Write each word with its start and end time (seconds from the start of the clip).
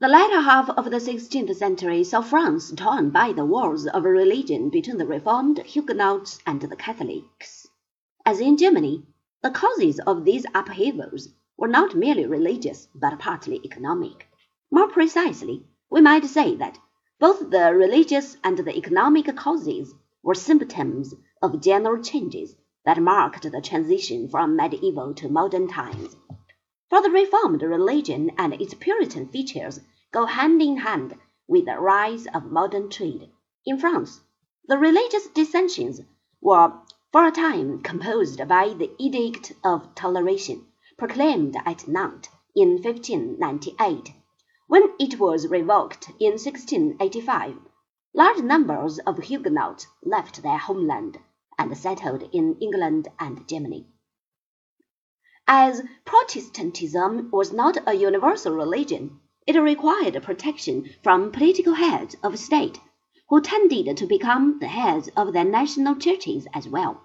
The 0.00 0.08
latter 0.08 0.40
half 0.40 0.70
of 0.70 0.90
the 0.90 0.98
sixteenth 0.98 1.54
century 1.54 2.04
saw 2.04 2.22
France 2.22 2.72
torn 2.74 3.10
by 3.10 3.34
the 3.34 3.44
wars 3.44 3.86
of 3.86 4.04
religion 4.04 4.70
between 4.70 4.96
the 4.96 5.04
Reformed 5.04 5.58
Huguenots 5.58 6.38
and 6.46 6.58
the 6.58 6.74
Catholics. 6.74 7.68
As 8.24 8.40
in 8.40 8.56
Germany, 8.56 9.04
the 9.42 9.50
causes 9.50 10.00
of 10.06 10.24
these 10.24 10.46
upheavals 10.54 11.28
were 11.58 11.68
not 11.68 11.94
merely 11.94 12.24
religious, 12.24 12.88
but 12.94 13.18
partly 13.18 13.60
economic. 13.62 14.26
More 14.70 14.88
precisely, 14.88 15.66
we 15.90 16.00
might 16.00 16.24
say 16.24 16.56
that 16.56 16.78
both 17.18 17.50
the 17.50 17.74
religious 17.74 18.38
and 18.42 18.56
the 18.56 18.74
economic 18.74 19.36
causes 19.36 19.92
were 20.22 20.34
symptoms 20.34 21.12
of 21.42 21.60
general 21.60 22.02
changes 22.02 22.56
that 22.86 23.02
marked 23.02 23.42
the 23.42 23.60
transition 23.60 24.30
from 24.30 24.56
medieval 24.56 25.12
to 25.12 25.28
modern 25.28 25.68
times. 25.68 26.16
For 26.90 27.00
the 27.00 27.10
Reformed 27.10 27.62
religion 27.62 28.32
and 28.36 28.52
its 28.54 28.74
Puritan 28.74 29.28
features 29.28 29.78
go 30.10 30.26
hand 30.26 30.60
in 30.60 30.78
hand 30.78 31.16
with 31.46 31.66
the 31.66 31.78
rise 31.78 32.26
of 32.34 32.50
modern 32.50 32.90
trade. 32.90 33.30
In 33.64 33.78
France, 33.78 34.22
the 34.66 34.76
religious 34.76 35.28
dissensions 35.28 36.00
were 36.40 36.72
for 37.12 37.26
a 37.26 37.30
time 37.30 37.80
composed 37.80 38.40
by 38.48 38.70
the 38.70 38.90
Edict 38.98 39.52
of 39.62 39.94
Toleration, 39.94 40.66
proclaimed 40.98 41.56
at 41.64 41.86
Nantes 41.86 42.28
in 42.56 42.82
1598. 42.82 44.12
When 44.66 44.90
it 44.98 45.20
was 45.20 45.46
revoked 45.46 46.08
in 46.18 46.32
1685, 46.32 47.54
large 48.14 48.42
numbers 48.42 48.98
of 49.06 49.16
Huguenots 49.18 49.86
left 50.02 50.42
their 50.42 50.58
homeland 50.58 51.20
and 51.56 51.78
settled 51.78 52.24
in 52.32 52.56
England 52.60 53.06
and 53.20 53.46
Germany. 53.46 53.86
As 55.52 55.82
Protestantism 56.04 57.28
was 57.32 57.52
not 57.52 57.76
a 57.84 57.94
universal 57.94 58.54
religion, 58.54 59.18
it 59.48 59.60
required 59.60 60.22
protection 60.22 60.88
from 61.02 61.32
political 61.32 61.74
heads 61.74 62.14
of 62.22 62.38
state, 62.38 62.78
who 63.28 63.40
tended 63.40 63.96
to 63.96 64.06
become 64.06 64.60
the 64.60 64.68
heads 64.68 65.10
of 65.16 65.32
their 65.32 65.44
national 65.44 65.96
churches 65.96 66.46
as 66.54 66.68
well. 66.68 67.00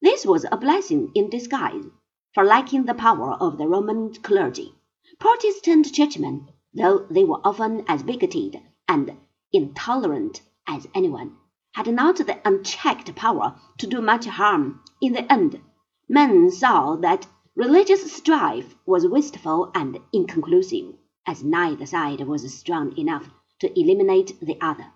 This 0.00 0.24
was 0.24 0.46
a 0.50 0.56
blessing 0.56 1.12
in 1.14 1.28
disguise, 1.28 1.84
for 2.32 2.42
lacking 2.42 2.84
the 2.84 2.94
power 2.94 3.32
of 3.34 3.58
the 3.58 3.68
Roman 3.68 4.14
clergy, 4.14 4.74
Protestant 5.18 5.92
churchmen, 5.92 6.48
though 6.72 7.00
they 7.10 7.24
were 7.24 7.42
often 7.44 7.84
as 7.86 8.02
bigoted 8.02 8.62
and 8.88 9.14
intolerant 9.52 10.40
as 10.66 10.88
anyone, 10.94 11.36
had 11.74 11.92
not 11.92 12.16
the 12.16 12.40
unchecked 12.48 13.14
power 13.14 13.60
to 13.76 13.86
do 13.86 14.00
much 14.00 14.24
harm. 14.24 14.80
In 15.02 15.12
the 15.12 15.30
end, 15.30 15.60
men 16.08 16.50
saw 16.50 16.96
that 16.96 17.26
Religious 17.56 18.12
strife 18.12 18.74
was 18.84 19.06
wasteful 19.06 19.70
and 19.76 20.00
inconclusive, 20.12 20.92
as 21.24 21.44
neither 21.44 21.86
side 21.86 22.20
was 22.26 22.52
strong 22.52 22.98
enough 22.98 23.30
to 23.60 23.78
eliminate 23.78 24.36
the 24.40 24.58
other. 24.60 24.92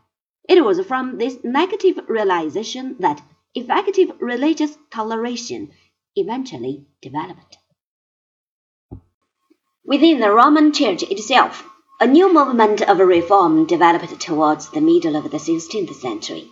It 0.48 0.64
was 0.64 0.84
from 0.84 1.18
this 1.18 1.38
negative 1.44 2.00
realization 2.08 2.96
that 2.98 3.22
effective 3.54 4.10
religious 4.20 4.76
toleration 4.90 5.70
eventually 6.16 6.84
developed. 7.00 7.58
Within 9.84 10.18
the 10.18 10.32
Roman 10.32 10.72
Church 10.72 11.04
itself, 11.04 11.64
a 12.00 12.08
new 12.08 12.32
movement 12.32 12.82
of 12.82 12.98
reform 12.98 13.66
developed 13.66 14.18
towards 14.20 14.70
the 14.70 14.80
middle 14.80 15.14
of 15.14 15.30
the 15.30 15.38
16th 15.38 15.94
century. 15.94 16.50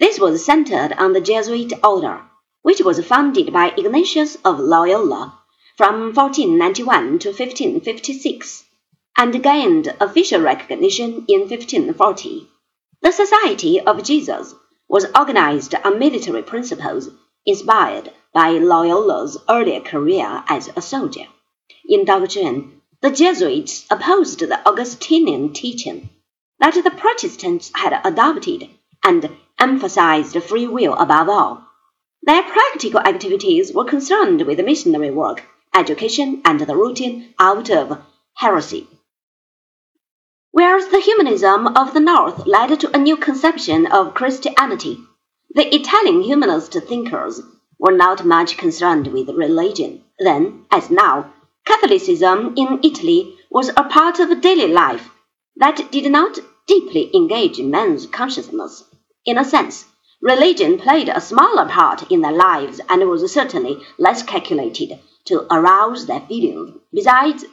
This 0.00 0.18
was 0.18 0.44
centered 0.44 0.92
on 0.94 1.12
the 1.12 1.20
Jesuit 1.20 1.72
order 1.84 2.22
which 2.66 2.80
was 2.80 2.98
founded 3.06 3.52
by 3.52 3.72
Ignatius 3.76 4.36
of 4.44 4.58
Loyola 4.58 5.38
from 5.76 6.12
1491 6.12 7.20
to 7.20 7.28
1556, 7.28 8.64
and 9.16 9.40
gained 9.40 9.94
official 10.00 10.40
recognition 10.40 11.24
in 11.28 11.42
1540. 11.42 12.48
The 13.02 13.12
Society 13.12 13.78
of 13.80 14.02
Jesus 14.02 14.52
was 14.88 15.06
organized 15.16 15.76
on 15.84 16.00
military 16.00 16.42
principles 16.42 17.08
inspired 17.44 18.12
by 18.34 18.50
Loyola's 18.50 19.38
earlier 19.48 19.80
career 19.80 20.42
as 20.48 20.68
a 20.74 20.82
soldier. 20.82 21.28
In 21.88 22.04
doctrine, 22.04 22.82
the 23.00 23.12
Jesuits 23.12 23.86
opposed 23.92 24.40
the 24.40 24.68
Augustinian 24.68 25.52
teaching 25.52 26.10
that 26.58 26.74
the 26.74 26.90
Protestants 26.90 27.70
had 27.76 28.00
adopted 28.04 28.68
and 29.04 29.30
emphasized 29.56 30.42
free 30.42 30.66
will 30.66 30.94
above 30.94 31.28
all. 31.28 31.65
Their 32.26 32.42
practical 32.42 32.98
activities 32.98 33.72
were 33.72 33.84
concerned 33.84 34.42
with 34.42 34.58
missionary 34.58 35.12
work, 35.12 35.44
education, 35.72 36.42
and 36.44 36.58
the 36.58 36.74
rooting 36.74 37.32
out 37.38 37.70
of 37.70 38.02
heresy. 38.34 38.88
Whereas 40.50 40.88
the 40.88 40.98
humanism 40.98 41.68
of 41.68 41.94
the 41.94 42.00
North 42.00 42.44
led 42.44 42.80
to 42.80 42.92
a 42.92 42.98
new 42.98 43.16
conception 43.16 43.86
of 43.86 44.14
Christianity, 44.14 44.98
the 45.50 45.72
Italian 45.72 46.22
humanist 46.22 46.72
thinkers 46.72 47.40
were 47.78 47.96
not 47.96 48.24
much 48.24 48.56
concerned 48.56 49.06
with 49.06 49.28
religion. 49.28 50.02
Then, 50.18 50.64
as 50.72 50.90
now, 50.90 51.32
Catholicism 51.64 52.54
in 52.56 52.80
Italy 52.82 53.36
was 53.50 53.68
a 53.68 53.84
part 53.84 54.18
of 54.18 54.40
daily 54.40 54.66
life 54.66 55.10
that 55.56 55.92
did 55.92 56.10
not 56.10 56.40
deeply 56.66 57.14
engage 57.14 57.60
men's 57.60 58.06
consciousness. 58.06 58.82
In 59.24 59.38
a 59.38 59.44
sense, 59.44 59.84
Religion 60.22 60.78
played 60.78 61.08
a 61.08 61.20
smaller 61.20 61.68
part 61.68 62.10
in 62.10 62.22
their 62.22 62.32
lives 62.32 62.80
and 62.88 63.06
was 63.08 63.30
certainly 63.30 63.80
less 63.98 64.22
calculated 64.22 64.98
to 65.26 65.46
arouse 65.52 66.06
their 66.06 66.20
feelings. 66.20 66.78
Besides, 66.92 67.44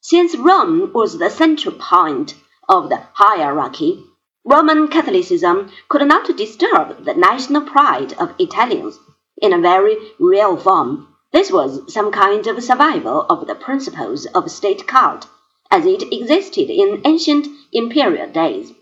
since 0.00 0.36
Rome 0.36 0.92
was 0.92 1.18
the 1.18 1.30
central 1.30 1.74
point 1.74 2.34
of 2.68 2.88
the 2.88 3.02
hierarchy, 3.14 4.04
Roman 4.44 4.88
Catholicism 4.88 5.70
could 5.88 6.06
not 6.06 6.36
disturb 6.36 7.04
the 7.04 7.14
national 7.14 7.62
pride 7.62 8.12
of 8.14 8.34
Italians. 8.38 8.98
In 9.38 9.52
a 9.52 9.60
very 9.60 9.96
real 10.18 10.56
form, 10.56 11.08
this 11.32 11.50
was 11.50 11.92
some 11.92 12.12
kind 12.12 12.46
of 12.46 12.62
survival 12.62 13.22
of 13.30 13.46
the 13.46 13.54
principles 13.54 14.26
of 14.26 14.50
state 14.50 14.86
cult 14.86 15.26
as 15.70 15.86
it 15.86 16.12
existed 16.12 16.70
in 16.70 17.00
ancient 17.04 17.46
imperial 17.72 18.28
days. 18.30 18.72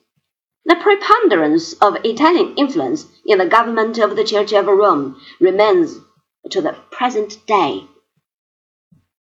The 0.66 0.76
preponderance 0.76 1.72
of 1.75 2.04
Italian 2.04 2.54
influence 2.56 3.06
in 3.25 3.38
the 3.38 3.47
government 3.47 3.98
of 3.98 4.15
the 4.15 4.25
Church 4.25 4.53
of 4.53 4.66
Rome 4.66 5.21
remains 5.41 5.97
to 6.50 6.60
the 6.60 6.76
present 6.91 7.38
day. 7.47 7.87